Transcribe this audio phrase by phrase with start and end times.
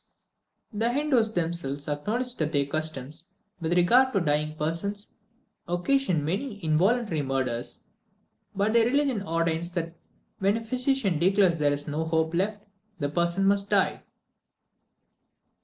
[0.73, 3.25] The Hindoos themselves acknowledge that their customs,
[3.59, 5.13] with regard to dying persons,
[5.67, 7.83] occasion many involuntary murders;
[8.55, 9.93] but their religion ordains that
[10.39, 12.65] when the physician declares there is no hope left,
[12.97, 14.01] the person must die.